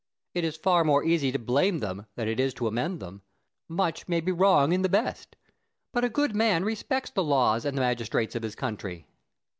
It 0.33 0.43
is 0.43 0.57
far 0.57 0.83
more 0.83 1.03
easy 1.03 1.31
to 1.31 1.37
blame 1.37 1.77
them 1.77 2.07
than 2.15 2.27
it 2.27 2.39
is 2.39 2.55
to 2.55 2.65
amend 2.65 2.99
them, 2.99 3.21
much 3.69 4.07
may 4.07 4.19
be 4.19 4.31
wrong 4.31 4.73
in 4.73 4.81
the 4.81 4.89
best: 4.89 5.35
but 5.93 6.03
a 6.03 6.09
good 6.09 6.35
man 6.35 6.63
respects 6.65 7.11
the 7.11 7.23
laws 7.23 7.65
and 7.65 7.77
the 7.77 7.81
magistrates 7.83 8.33
of 8.33 8.41
his 8.41 8.55
country. 8.55 9.05